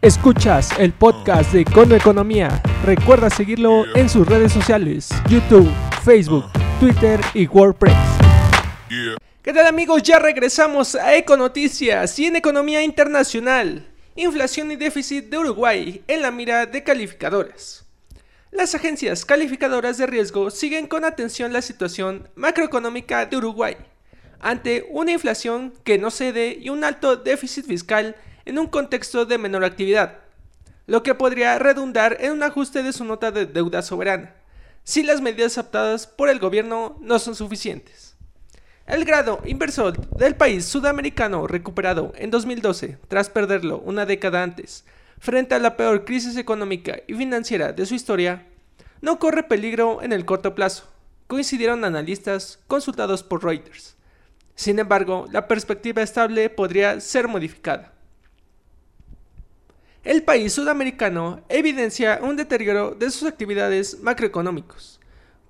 Escuchas 0.00 0.70
el 0.78 0.92
podcast 0.92 1.52
de 1.52 1.64
Cono 1.64 1.96
Economía. 1.96 2.62
Recuerda 2.84 3.28
seguirlo 3.28 3.84
en 3.96 4.08
sus 4.08 4.24
redes 4.24 4.52
sociales, 4.52 5.08
YouTube, 5.28 5.68
Facebook, 6.04 6.44
Twitter 6.78 7.18
y 7.34 7.48
WordPress. 7.48 7.96
Yeah. 8.88 9.16
¿Qué 9.42 9.52
tal 9.52 9.66
amigos? 9.66 10.04
Ya 10.04 10.20
regresamos 10.20 10.94
a 10.94 11.16
Econoticias 11.16 12.16
y 12.20 12.26
en 12.26 12.36
Economía 12.36 12.84
Internacional. 12.84 13.84
Inflación 14.14 14.70
y 14.70 14.76
déficit 14.76 15.24
de 15.24 15.38
Uruguay 15.38 16.04
en 16.06 16.22
la 16.22 16.30
mira 16.30 16.66
de 16.66 16.84
calificadoras. 16.84 17.84
Las 18.52 18.76
agencias 18.76 19.24
calificadoras 19.24 19.98
de 19.98 20.06
riesgo 20.06 20.52
siguen 20.52 20.86
con 20.86 21.04
atención 21.04 21.52
la 21.52 21.62
situación 21.62 22.28
macroeconómica 22.36 23.26
de 23.26 23.38
Uruguay, 23.38 23.76
ante 24.44 24.86
una 24.90 25.10
inflación 25.10 25.72
que 25.84 25.96
no 25.96 26.10
cede 26.10 26.58
y 26.60 26.68
un 26.68 26.84
alto 26.84 27.16
déficit 27.16 27.64
fiscal 27.64 28.14
en 28.44 28.58
un 28.58 28.66
contexto 28.66 29.24
de 29.24 29.38
menor 29.38 29.64
actividad, 29.64 30.18
lo 30.86 31.02
que 31.02 31.14
podría 31.14 31.58
redundar 31.58 32.18
en 32.20 32.32
un 32.32 32.42
ajuste 32.42 32.82
de 32.82 32.92
su 32.92 33.06
nota 33.06 33.30
de 33.30 33.46
deuda 33.46 33.80
soberana, 33.80 34.34
si 34.84 35.02
las 35.02 35.22
medidas 35.22 35.56
adoptadas 35.56 36.06
por 36.06 36.28
el 36.28 36.40
gobierno 36.40 36.98
no 37.00 37.18
son 37.18 37.34
suficientes. 37.34 38.16
El 38.86 39.06
grado 39.06 39.40
inversor 39.46 39.96
del 40.10 40.36
país 40.36 40.66
sudamericano 40.66 41.46
recuperado 41.46 42.12
en 42.16 42.30
2012, 42.30 42.98
tras 43.08 43.30
perderlo 43.30 43.78
una 43.78 44.04
década 44.04 44.42
antes, 44.42 44.84
frente 45.20 45.54
a 45.54 45.58
la 45.58 45.78
peor 45.78 46.04
crisis 46.04 46.36
económica 46.36 46.98
y 47.06 47.14
financiera 47.14 47.72
de 47.72 47.86
su 47.86 47.94
historia, 47.94 48.46
no 49.00 49.18
corre 49.18 49.44
peligro 49.44 50.02
en 50.02 50.12
el 50.12 50.26
corto 50.26 50.54
plazo, 50.54 50.84
coincidieron 51.28 51.82
analistas 51.82 52.58
consultados 52.66 53.22
por 53.22 53.42
Reuters. 53.42 53.96
Sin 54.54 54.78
embargo, 54.78 55.26
la 55.30 55.48
perspectiva 55.48 56.02
estable 56.02 56.48
podría 56.50 57.00
ser 57.00 57.28
modificada. 57.28 57.92
El 60.04 60.22
país 60.22 60.52
sudamericano 60.52 61.42
evidencia 61.48 62.20
un 62.22 62.36
deterioro 62.36 62.94
de 62.94 63.10
sus 63.10 63.26
actividades 63.26 64.00
macroeconómicos, 64.00 65.00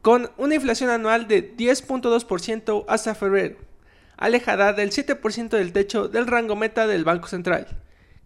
con 0.01 0.31
una 0.37 0.55
inflación 0.55 0.91
anual 0.91 1.27
de 1.27 1.57
10.2% 1.57 2.85
hasta 2.89 3.15
febrero, 3.15 3.57
alejada 4.17 4.73
del 4.73 4.91
7% 4.91 5.49
del 5.49 5.73
techo 5.73 6.09
del 6.09 6.27
rango 6.27 6.55
meta 6.55 6.87
del 6.87 7.05
Banco 7.05 7.27
Central, 7.27 7.67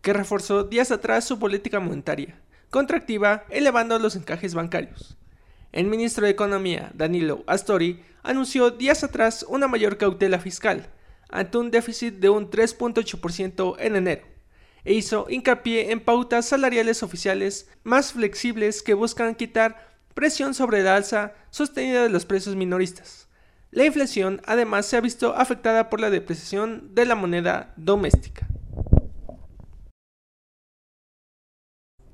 que 0.02 0.12
reforzó 0.12 0.64
días 0.64 0.90
atrás 0.90 1.24
su 1.24 1.38
política 1.38 1.80
monetaria, 1.80 2.38
contractiva, 2.70 3.44
elevando 3.48 3.98
los 3.98 4.14
encajes 4.14 4.54
bancarios. 4.54 5.16
El 5.72 5.86
ministro 5.86 6.24
de 6.24 6.30
Economía, 6.30 6.90
Danilo 6.94 7.44
Astori, 7.46 8.02
anunció 8.22 8.70
días 8.70 9.04
atrás 9.04 9.44
una 9.48 9.68
mayor 9.68 9.98
cautela 9.98 10.38
fiscal, 10.38 10.88
ante 11.28 11.58
un 11.58 11.70
déficit 11.70 12.14
de 12.14 12.30
un 12.30 12.50
3.8% 12.50 13.76
en 13.78 13.96
enero, 13.96 14.26
e 14.84 14.94
hizo 14.94 15.26
hincapié 15.28 15.92
en 15.92 16.00
pautas 16.00 16.46
salariales 16.46 17.02
oficiales 17.02 17.68
más 17.84 18.12
flexibles 18.14 18.82
que 18.82 18.94
buscan 18.94 19.34
quitar 19.34 19.98
presión 20.14 20.54
sobre 20.54 20.82
la 20.82 20.96
alza 20.96 21.34
sostenida 21.50 22.02
de 22.02 22.08
los 22.08 22.24
precios 22.24 22.56
minoristas. 22.56 23.28
La 23.70 23.84
inflación 23.84 24.40
además 24.46 24.86
se 24.86 24.96
ha 24.96 25.02
visto 25.02 25.34
afectada 25.36 25.90
por 25.90 26.00
la 26.00 26.08
depreciación 26.08 26.94
de 26.94 27.04
la 27.04 27.14
moneda 27.14 27.74
doméstica. 27.76 28.48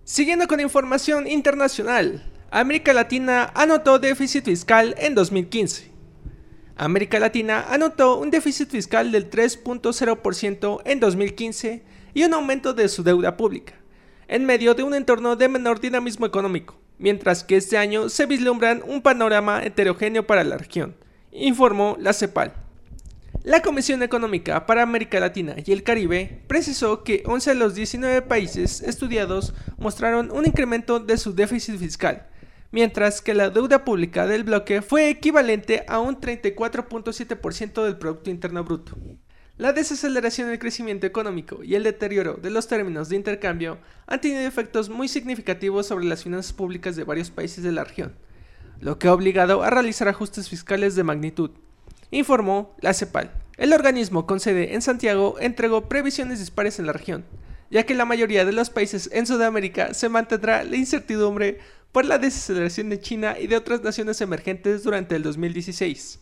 Siguiendo 0.02 0.48
con 0.48 0.58
información 0.60 1.28
internacional, 1.28 2.33
América 2.56 2.92
Latina 2.92 3.50
anotó 3.56 3.98
déficit 3.98 4.44
fiscal 4.44 4.94
en 4.98 5.16
2015. 5.16 5.90
América 6.76 7.18
Latina 7.18 7.66
anotó 7.68 8.20
un 8.20 8.30
déficit 8.30 8.70
fiscal 8.70 9.10
del 9.10 9.28
3.0% 9.28 10.82
en 10.84 11.00
2015 11.00 11.82
y 12.14 12.22
un 12.22 12.32
aumento 12.32 12.72
de 12.72 12.88
su 12.88 13.02
deuda 13.02 13.36
pública, 13.36 13.74
en 14.28 14.46
medio 14.46 14.74
de 14.74 14.84
un 14.84 14.94
entorno 14.94 15.34
de 15.34 15.48
menor 15.48 15.80
dinamismo 15.80 16.26
económico, 16.26 16.76
mientras 16.96 17.42
que 17.42 17.56
este 17.56 17.76
año 17.76 18.08
se 18.08 18.26
vislumbran 18.26 18.84
un 18.86 19.02
panorama 19.02 19.64
heterogéneo 19.64 20.24
para 20.24 20.44
la 20.44 20.56
región, 20.56 20.94
informó 21.32 21.96
la 21.98 22.12
CEPAL. 22.12 22.52
La 23.42 23.62
Comisión 23.62 24.04
Económica 24.04 24.64
para 24.64 24.84
América 24.84 25.18
Latina 25.18 25.56
y 25.66 25.72
el 25.72 25.82
Caribe 25.82 26.44
precisó 26.46 27.02
que 27.02 27.24
11 27.26 27.50
de 27.50 27.56
los 27.56 27.74
19 27.74 28.22
países 28.22 28.80
estudiados 28.80 29.54
mostraron 29.76 30.30
un 30.30 30.46
incremento 30.46 31.00
de 31.00 31.18
su 31.18 31.34
déficit 31.34 31.78
fiscal, 31.78 32.28
mientras 32.74 33.22
que 33.22 33.34
la 33.34 33.50
deuda 33.50 33.84
pública 33.84 34.26
del 34.26 34.42
bloque 34.42 34.82
fue 34.82 35.08
equivalente 35.08 35.84
a 35.86 36.00
un 36.00 36.20
34.7% 36.20 37.84
del 37.84 37.96
Producto 37.96 38.30
Interno 38.30 38.64
Bruto. 38.64 38.96
La 39.56 39.72
desaceleración 39.72 40.48
del 40.48 40.58
crecimiento 40.58 41.06
económico 41.06 41.62
y 41.62 41.76
el 41.76 41.84
deterioro 41.84 42.34
de 42.34 42.50
los 42.50 42.66
términos 42.66 43.08
de 43.08 43.14
intercambio 43.14 43.78
han 44.08 44.20
tenido 44.20 44.40
efectos 44.40 44.88
muy 44.88 45.06
significativos 45.06 45.86
sobre 45.86 46.06
las 46.06 46.24
finanzas 46.24 46.52
públicas 46.52 46.96
de 46.96 47.04
varios 47.04 47.30
países 47.30 47.62
de 47.62 47.70
la 47.70 47.84
región, 47.84 48.16
lo 48.80 48.98
que 48.98 49.06
ha 49.06 49.14
obligado 49.14 49.62
a 49.62 49.70
realizar 49.70 50.08
ajustes 50.08 50.48
fiscales 50.48 50.96
de 50.96 51.04
magnitud, 51.04 51.52
informó 52.10 52.74
la 52.80 52.92
CEPAL. 52.92 53.30
El 53.56 53.72
organismo 53.72 54.26
con 54.26 54.40
sede 54.40 54.74
en 54.74 54.82
Santiago 54.82 55.36
entregó 55.38 55.88
previsiones 55.88 56.40
dispares 56.40 56.80
en 56.80 56.86
la 56.86 56.92
región, 56.92 57.24
ya 57.70 57.84
que 57.84 57.94
la 57.94 58.04
mayoría 58.04 58.44
de 58.44 58.52
los 58.52 58.70
países 58.70 59.10
en 59.12 59.28
Sudamérica 59.28 59.94
se 59.94 60.08
mantendrá 60.08 60.64
la 60.64 60.74
incertidumbre 60.74 61.60
por 61.94 62.06
la 62.06 62.18
desaceleración 62.18 62.90
de 62.90 62.98
China 62.98 63.36
y 63.38 63.46
de 63.46 63.56
otras 63.56 63.84
naciones 63.84 64.20
emergentes 64.20 64.82
durante 64.82 65.14
el 65.14 65.22
2016. 65.22 66.18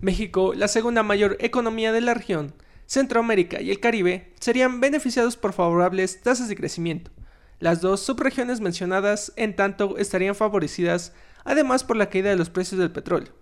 México, 0.00 0.54
la 0.54 0.66
segunda 0.66 1.02
mayor 1.02 1.36
economía 1.40 1.92
de 1.92 2.00
la 2.00 2.14
región, 2.14 2.54
Centroamérica 2.86 3.60
y 3.60 3.70
el 3.70 3.80
Caribe 3.80 4.32
serían 4.40 4.80
beneficiados 4.80 5.36
por 5.36 5.52
favorables 5.52 6.22
tasas 6.22 6.48
de 6.48 6.56
crecimiento. 6.56 7.10
Las 7.58 7.82
dos 7.82 8.00
subregiones 8.00 8.62
mencionadas, 8.62 9.34
en 9.36 9.54
tanto, 9.54 9.98
estarían 9.98 10.34
favorecidas 10.34 11.12
además 11.44 11.84
por 11.84 11.98
la 11.98 12.08
caída 12.08 12.30
de 12.30 12.36
los 12.36 12.48
precios 12.48 12.80
del 12.80 12.90
petróleo. 12.90 13.34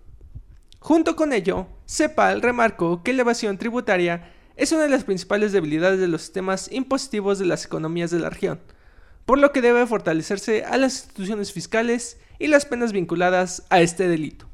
Junto 0.79 1.15
con 1.15 1.31
ello, 1.31 1.67
CEPAL 1.87 2.41
remarcó 2.41 3.03
que 3.03 3.13
la 3.13 3.21
evasión 3.21 3.57
tributaria 3.57 4.33
es 4.57 4.73
una 4.73 4.81
de 4.81 4.89
las 4.89 5.05
principales 5.05 5.53
debilidades 5.53 6.01
de 6.01 6.09
los 6.09 6.23
sistemas 6.23 6.69
impositivos 6.73 7.39
de 7.39 7.45
las 7.45 7.63
economías 7.63 8.11
de 8.11 8.19
la 8.19 8.29
región, 8.29 8.59
por 9.29 9.37
lo 9.37 9.51
que 9.51 9.61
debe 9.61 9.85
fortalecerse 9.85 10.63
a 10.63 10.75
las 10.77 11.03
instituciones 11.03 11.53
fiscales 11.53 12.17
y 12.39 12.47
las 12.47 12.65
penas 12.65 12.91
vinculadas 12.91 13.63
a 13.69 13.79
este 13.79 14.07
delito. 14.07 14.49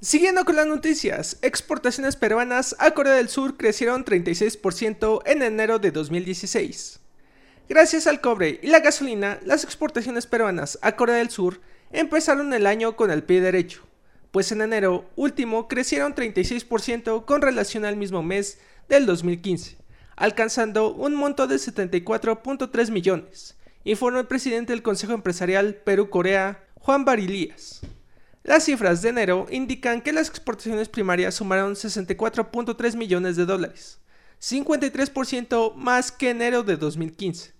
Siguiendo 0.00 0.44
con 0.44 0.54
las 0.54 0.68
noticias, 0.68 1.36
exportaciones 1.42 2.14
peruanas 2.14 2.76
a 2.78 2.92
Corea 2.92 3.14
del 3.14 3.28
Sur 3.28 3.56
crecieron 3.56 4.04
36% 4.04 5.22
en 5.26 5.42
enero 5.42 5.80
de 5.80 5.90
2016. 5.90 7.00
Gracias 7.68 8.06
al 8.06 8.20
cobre 8.20 8.60
y 8.62 8.68
la 8.68 8.78
gasolina, 8.78 9.40
las 9.44 9.64
exportaciones 9.64 10.28
peruanas 10.28 10.78
a 10.80 10.94
Corea 10.94 11.16
del 11.16 11.30
Sur 11.30 11.60
empezaron 11.90 12.54
el 12.54 12.64
año 12.64 12.94
con 12.94 13.10
el 13.10 13.24
pie 13.24 13.40
derecho, 13.40 13.82
pues 14.30 14.52
en 14.52 14.62
enero 14.62 15.10
último 15.16 15.66
crecieron 15.66 16.14
36% 16.14 17.24
con 17.24 17.42
relación 17.42 17.84
al 17.84 17.96
mismo 17.96 18.22
mes 18.22 18.60
del 18.88 19.04
2015, 19.04 19.79
alcanzando 20.20 20.92
un 20.92 21.14
monto 21.14 21.46
de 21.46 21.56
74.3 21.56 22.90
millones, 22.90 23.56
informó 23.84 24.20
el 24.20 24.26
presidente 24.26 24.74
del 24.74 24.82
Consejo 24.82 25.14
Empresarial 25.14 25.76
Perú-Corea, 25.76 26.62
Juan 26.74 27.06
Barilías. 27.06 27.80
Las 28.44 28.64
cifras 28.64 29.00
de 29.00 29.08
enero 29.08 29.46
indican 29.50 30.02
que 30.02 30.12
las 30.12 30.28
exportaciones 30.28 30.90
primarias 30.90 31.36
sumaron 31.36 31.72
64.3 31.72 32.96
millones 32.96 33.36
de 33.36 33.46
dólares, 33.46 33.98
53% 34.42 35.74
más 35.76 36.12
que 36.12 36.28
enero 36.28 36.64
de 36.64 36.76
2015, 36.76 37.54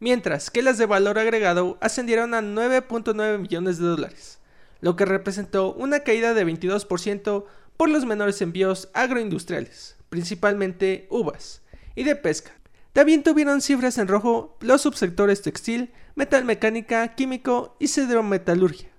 mientras 0.00 0.50
que 0.50 0.62
las 0.62 0.78
de 0.78 0.86
valor 0.86 1.18
agregado 1.18 1.76
ascendieron 1.82 2.32
a 2.32 2.40
9.9 2.40 3.38
millones 3.38 3.76
de 3.76 3.84
dólares, 3.84 4.38
lo 4.80 4.96
que 4.96 5.04
representó 5.04 5.74
una 5.74 6.00
caída 6.00 6.32
de 6.32 6.46
22% 6.46 7.44
por 7.76 7.90
los 7.90 8.06
menores 8.06 8.40
envíos 8.40 8.88
agroindustriales, 8.94 9.96
principalmente 10.08 11.06
uvas, 11.10 11.61
y 11.94 12.04
de 12.04 12.16
pesca. 12.16 12.52
También 12.92 13.22
tuvieron 13.22 13.60
cifras 13.62 13.98
en 13.98 14.08
rojo 14.08 14.56
los 14.60 14.82
subsectores 14.82 15.42
textil, 15.42 15.92
metalmecánica, 16.14 17.14
químico 17.14 17.76
y 17.78 17.88
cedrometalurgia. 17.88 18.90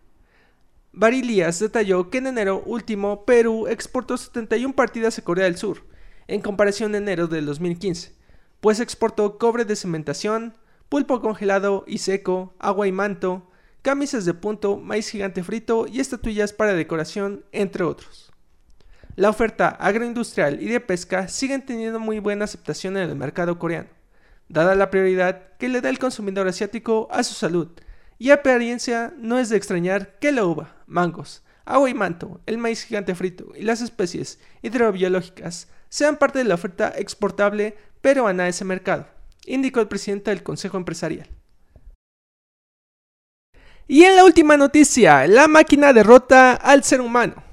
Barilías 0.92 1.60
detalló 1.60 2.10
que 2.10 2.20
en 2.20 2.28
enero 2.28 2.64
último 2.66 3.26
Perú 3.26 3.68
exportó 3.68 4.18
71 4.18 4.76
partidas 4.76 5.18
a 5.18 5.24
Corea 5.24 5.46
del 5.46 5.58
Sur, 5.58 5.86
en 6.28 6.42
comparación 6.42 6.94
a 6.94 6.98
enero 6.98 7.28
del 7.28 7.46
2015, 7.46 8.14
pues 8.60 8.80
exportó 8.80 9.38
cobre 9.38 9.66
de 9.66 9.76
cementación, 9.76 10.56
pulpo 10.90 11.22
congelado 11.22 11.84
y 11.88 12.00
seco, 12.00 12.56
agua 12.60 12.88
y 12.88 12.92
manto, 12.92 13.50
camisas 13.82 14.26
de 14.26 14.34
punto, 14.34 14.78
maíz 14.78 15.10
gigante 15.10 15.44
frito 15.44 15.88
y 15.88 16.00
estatuillas 16.00 16.54
para 16.54 16.74
decoración, 16.74 17.46
entre 17.52 17.84
otros. 17.84 18.33
La 19.15 19.29
oferta 19.29 19.70
agroindustrial 19.70 20.60
y 20.60 20.70
de 20.70 20.79
pesca 20.79 21.27
siguen 21.27 21.63
teniendo 21.63 22.00
muy 22.00 22.17
buena 22.17 22.46
aceptación 22.46 22.98
en 22.98 23.10
el 23.10 23.15
mercado 23.15 23.60
coreano, 23.60 23.89
dada 24.50 24.74
la 24.74 24.89
prioridad 24.89 25.55
que 25.60 25.70
le 25.70 25.82
da 25.82 25.89
el 25.89 26.00
consumidor 26.00 26.48
asiático 26.48 27.08
a 27.12 27.22
su 27.22 27.36
salud, 27.36 27.70
y 28.17 28.32
apariencia 28.32 29.13
no 29.17 29.38
es 29.38 29.50
de 29.50 29.58
extrañar 29.58 30.17
que 30.17 30.32
la 30.32 30.46
uva, 30.46 30.77
mangos, 30.88 31.43
agua 31.63 31.91
y 31.91 31.93
manto, 31.93 32.41
el 32.48 32.58
maíz 32.58 32.86
gigante 32.86 33.13
frito 33.13 33.51
y 33.55 33.62
las 33.62 33.82
especies 33.82 34.39
hidrobiológicas 34.63 35.67
sean 35.89 36.17
parte 36.17 36.39
de 36.39 36.46
la 36.46 36.55
oferta 36.55 36.91
exportable 36.98 37.77
peruana 38.01 38.46
a 38.46 38.48
ese 38.48 38.65
mercado, 38.65 39.05
indicó 39.46 39.79
el 39.79 39.88
presidente 39.88 40.32
del 40.32 40.41
Consejo 40.41 40.77
Empresarial. 40.77 41.29
Y 43.88 44.05
en 44.05 44.15
la 44.15 44.25
última 44.25 44.58
noticia, 44.58 45.27
la 45.27 45.48
máquina 45.48 45.93
derrota 45.93 46.53
al 46.53 46.84
ser 46.84 47.00
humano. 47.00 47.52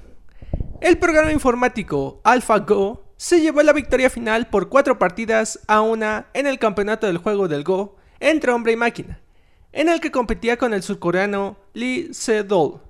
El 0.81 0.97
programa 0.97 1.31
informático 1.31 2.21
AlphaGo 2.23 3.03
se 3.15 3.39
llevó 3.39 3.61
la 3.61 3.71
victoria 3.71 4.09
final 4.09 4.47
por 4.47 4.67
cuatro 4.67 4.97
partidas 4.97 5.59
a 5.67 5.81
una 5.81 6.25
en 6.33 6.47
el 6.47 6.57
campeonato 6.57 7.05
del 7.05 7.19
juego 7.19 7.47
del 7.47 7.63
Go 7.63 7.97
entre 8.19 8.51
hombre 8.51 8.71
y 8.71 8.77
máquina, 8.77 9.19
en 9.73 9.89
el 9.89 10.01
que 10.01 10.09
competía 10.09 10.57
con 10.57 10.73
el 10.73 10.81
surcoreano 10.81 11.55
Lee 11.73 12.11
Se-dol. 12.15 12.81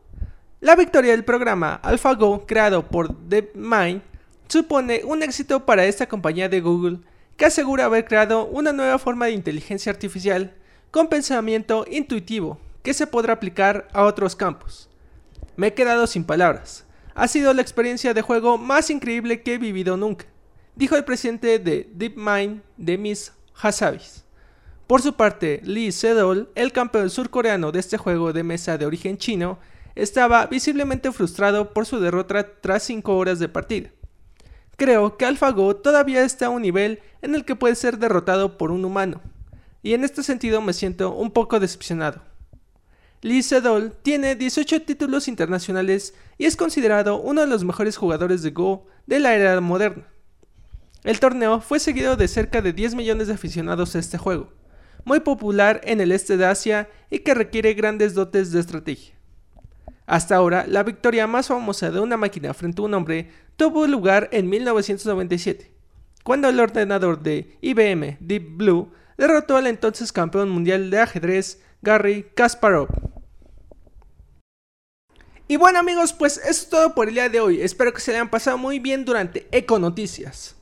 La 0.62 0.77
victoria 0.77 1.12
del 1.12 1.25
programa 1.25 1.81
AlphaGo 1.83 2.45
creado 2.48 2.88
por 2.88 3.13
DeepMind 3.27 4.01
supone 4.48 5.01
un 5.03 5.21
éxito 5.21 5.65
para 5.65 5.83
esta 5.83 6.07
compañía 6.07 6.48
de 6.48 6.62
Google 6.62 7.00
que 7.36 7.48
asegura 7.48 7.83
haber 7.83 8.05
creado 8.05 8.45
una 8.45 8.71
nueva 8.71 9.00
forma 9.00 9.25
de 9.25 9.33
inteligencia 9.33 9.91
artificial 9.91 10.55
con 10.91 11.10
pensamiento 11.10 11.86
intuitivo 11.91 12.57
que 12.83 12.93
se 12.93 13.05
podrá 13.05 13.33
aplicar 13.33 13.89
a 13.91 14.05
otros 14.05 14.38
campos. 14.38 14.89
Me 15.57 15.67
he 15.67 15.74
quedado 15.74 16.07
sin 16.07 16.24
palabras. 16.24 16.86
Ha 17.13 17.27
sido 17.27 17.53
la 17.53 17.61
experiencia 17.61 18.13
de 18.13 18.21
juego 18.21 18.57
más 18.57 18.89
increíble 18.89 19.41
que 19.41 19.55
he 19.55 19.57
vivido 19.57 19.97
nunca, 19.97 20.25
dijo 20.75 20.95
el 20.95 21.03
presidente 21.03 21.59
de 21.59 21.89
DeepMind, 21.93 22.61
Demis 22.77 23.33
Hassabis. 23.53 24.23
Por 24.87 25.01
su 25.01 25.13
parte, 25.13 25.61
Lee 25.63 25.91
Sedol, 25.91 26.49
el 26.55 26.71
campeón 26.71 27.09
surcoreano 27.09 27.71
de 27.71 27.79
este 27.79 27.97
juego 27.97 28.33
de 28.33 28.43
mesa 28.43 28.77
de 28.77 28.85
origen 28.85 29.17
chino, 29.17 29.59
estaba 29.95 30.45
visiblemente 30.47 31.11
frustrado 31.11 31.73
por 31.73 31.85
su 31.85 31.99
derrota 31.99 32.59
tras 32.61 32.83
5 32.83 33.17
horas 33.17 33.39
de 33.39 33.49
partida. 33.49 33.89
Creo 34.77 35.17
que 35.17 35.25
AlphaGo 35.25 35.75
todavía 35.75 36.23
está 36.23 36.47
a 36.47 36.49
un 36.49 36.61
nivel 36.61 36.99
en 37.21 37.35
el 37.35 37.45
que 37.45 37.55
puede 37.55 37.75
ser 37.75 37.99
derrotado 37.99 38.57
por 38.57 38.71
un 38.71 38.85
humano, 38.85 39.21
y 39.83 39.93
en 39.93 40.03
este 40.03 40.23
sentido 40.23 40.61
me 40.61 40.73
siento 40.73 41.13
un 41.13 41.31
poco 41.31 41.59
decepcionado. 41.59 42.21
Lee 43.23 43.43
Sedol 43.43 43.93
tiene 44.01 44.35
18 44.35 44.81
títulos 44.81 45.27
internacionales 45.27 46.15
y 46.39 46.45
es 46.45 46.55
considerado 46.55 47.21
uno 47.21 47.41
de 47.41 47.47
los 47.47 47.63
mejores 47.63 47.95
jugadores 47.95 48.41
de 48.41 48.49
Go 48.49 48.87
de 49.05 49.19
la 49.19 49.35
era 49.35 49.61
moderna. 49.61 50.07
El 51.03 51.19
torneo 51.19 51.61
fue 51.61 51.79
seguido 51.79 52.15
de 52.15 52.27
cerca 52.27 52.63
de 52.63 52.74
10 52.74 52.96
millones 52.96 53.27
de 53.27 53.35
aficionados 53.35 53.96
a 53.96 54.00
este 54.00 54.17
juego, 54.17 54.51
muy 55.05 55.19
popular 55.19 55.81
en 55.83 56.01
el 56.01 56.11
este 56.11 56.35
de 56.35 56.48
Asia 56.48 56.89
y 57.11 57.19
que 57.19 57.35
requiere 57.35 57.75
grandes 57.75 58.15
dotes 58.15 58.51
de 58.51 58.59
estrategia. 58.59 59.13
Hasta 60.07 60.35
ahora, 60.35 60.65
la 60.67 60.81
victoria 60.81 61.27
más 61.27 61.48
famosa 61.48 61.91
de 61.91 62.00
una 62.00 62.17
máquina 62.17 62.55
frente 62.55 62.81
a 62.81 62.85
un 62.85 62.93
hombre 62.96 63.29
tuvo 63.55 63.85
lugar 63.85 64.29
en 64.31 64.50
1997, 64.50 65.72
cuando 66.24 66.50
el 66.50 66.59
ordenador 66.59 67.22
de 67.22 67.55
IBM 67.61 68.17
Deep 68.19 68.57
Blue 68.57 68.91
derrotó 69.15 69.57
al 69.57 69.67
entonces 69.67 70.11
campeón 70.11 70.50
mundial 70.50 70.89
de 70.89 71.00
ajedrez 71.00 71.61
Garry 71.83 72.25
Kasparov. 72.35 73.10
Y 75.51 75.57
bueno 75.57 75.79
amigos, 75.79 76.14
pues 76.14 76.37
eso 76.37 76.50
es 76.50 76.70
todo 76.70 76.96
por 76.96 77.09
el 77.09 77.16
día 77.16 77.27
de 77.27 77.42
hoy. 77.42 77.61
Espero 77.61 77.92
que 77.92 78.00
se 78.00 78.11
hayan 78.11 78.29
pasado 78.29 78.57
muy 78.57 78.79
bien 78.79 79.03
durante 79.03 79.50
Eco 79.51 79.79
Noticias. 79.79 80.55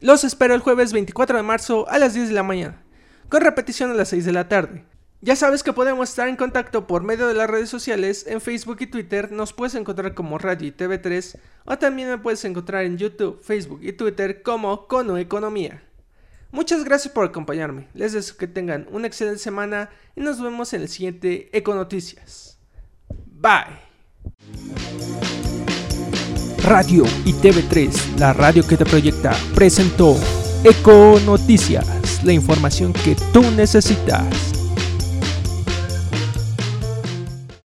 Los 0.00 0.22
espero 0.22 0.52
el 0.52 0.60
jueves 0.60 0.92
24 0.92 1.38
de 1.38 1.42
marzo 1.42 1.88
a 1.88 1.98
las 1.98 2.12
10 2.12 2.28
de 2.28 2.34
la 2.34 2.42
mañana, 2.42 2.84
con 3.30 3.40
repetición 3.40 3.90
a 3.90 3.94
las 3.94 4.08
6 4.08 4.26
de 4.26 4.32
la 4.32 4.50
tarde. 4.50 4.84
Ya 5.22 5.34
sabes 5.34 5.62
que 5.62 5.72
podemos 5.72 6.10
estar 6.10 6.28
en 6.28 6.36
contacto 6.36 6.86
por 6.86 7.04
medio 7.04 7.26
de 7.26 7.32
las 7.32 7.48
redes 7.48 7.70
sociales, 7.70 8.26
en 8.28 8.42
Facebook 8.42 8.76
y 8.80 8.86
Twitter 8.86 9.32
nos 9.32 9.54
puedes 9.54 9.74
encontrar 9.74 10.12
como 10.12 10.36
Radio 10.36 10.68
y 10.68 10.72
TV3 10.72 11.38
o 11.64 11.78
también 11.78 12.10
me 12.10 12.18
puedes 12.18 12.44
encontrar 12.44 12.84
en 12.84 12.98
YouTube, 12.98 13.40
Facebook 13.42 13.80
y 13.82 13.94
Twitter 13.94 14.42
como 14.42 14.88
Cono 14.88 15.16
Economía. 15.16 15.82
Muchas 16.50 16.84
gracias 16.84 17.14
por 17.14 17.24
acompañarme, 17.24 17.88
les 17.94 18.12
deseo 18.12 18.36
que 18.36 18.46
tengan 18.46 18.88
una 18.90 19.06
excelente 19.06 19.38
semana 19.38 19.88
y 20.14 20.20
nos 20.20 20.38
vemos 20.38 20.74
en 20.74 20.82
el 20.82 20.90
siguiente 20.90 21.48
Eco 21.56 21.74
Noticias. 21.74 22.58
Bye. 23.08 23.85
Radio 26.62 27.04
y 27.24 27.32
TV3, 27.32 28.18
la 28.18 28.32
radio 28.32 28.66
que 28.66 28.76
te 28.76 28.84
proyecta, 28.84 29.32
presentó 29.54 30.16
Eco 30.64 31.20
Noticias, 31.24 31.86
la 32.24 32.32
información 32.32 32.92
que 32.92 33.14
tú 33.32 33.42
necesitas. 33.52 34.45